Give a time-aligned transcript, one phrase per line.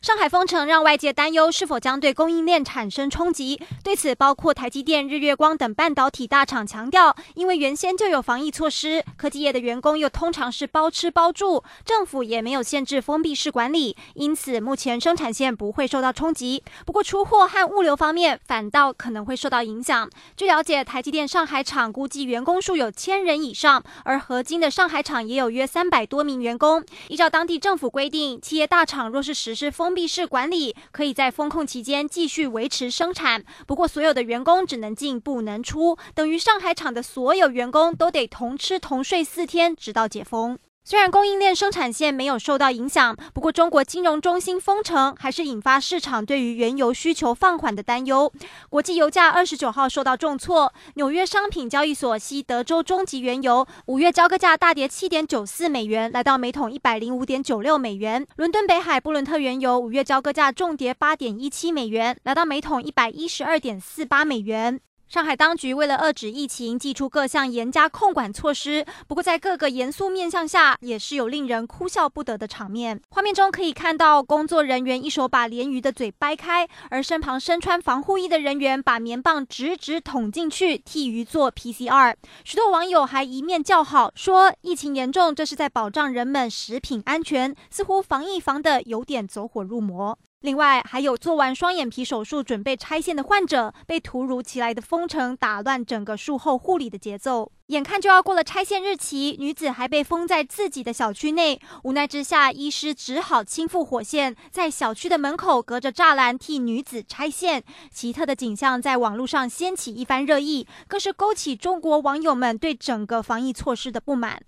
[0.00, 3.60] 上海封城让外界担忧是否将对供应链产生冲击。
[3.82, 16.62] 对此，包括台积电、日月光等半导体大厂强调，因为原先就有防疫措施，科技业的员工又通常是包吃包住，政府也没有限制封闭式管理，因此目前生产线不会受到冲击。
[16.86, 20.08] 不过，出货和物流方面反倒可能会受到影响。
[20.36, 26.84] 据了解，台积电上海厂估计员工数有千人以上，而合晶的上海厂也有约三百多名员工。
[27.08, 40.58] 依照当地政府规定，企业大厂若是实施封封闭式管理，可以在封控期间继续维持生产，不过所有的员工只能进不能出，等于上海厂的所有员工都得同吃同睡四天，直到解封。
[40.88, 48.32] 虽然供应链生产线没有受到影响，不过中国金融中心封城还是引发市场对于原油需求放缓的担忧。
[48.70, 58.26] 国际油价二十九号受到重挫，纽约商品交易所西德州中级原油五月交割价大跌七点九四美元，来到每桶一百零五点九六美元。
[58.36, 64.80] 伦敦北海布伦特原油五月交割价重跌八点一七美元，来到每桶一百一十二点四八美元。
[65.08, 68.84] 上海当局为了遏止疫情，祭出各项严加控管措施。
[69.06, 73.00] 不过，在各个严肃面向下，也是有令人哭笑不得的场面。
[73.08, 82.14] 画面中可以看到，工作人员一手把鲢鱼的嘴掰开，而身旁身穿防护衣的人员把棉棒直直捅进去，替鱼做 PCR。
[82.44, 90.18] 许多网友还一面叫好，说疫情严重，这是在保障人们食品安全，似乎防疫防得有点走火入魔。
[90.40, 97.50] 另外，还有做完双眼皮手术准备拆线的患者，被突如其来的封城打乱整个术后护理的节奏。
[97.66, 107.64] 眼看就要过了拆线日期，女子还被封在自己的小区内，无奈之下，医师只好亲赴火线，在小区的门口隔着栅栏替女子拆线。
[107.92, 114.40] 奇特的景象在网络上掀起一番热议，更是勾起中国网友们对整个防疫措施的不满。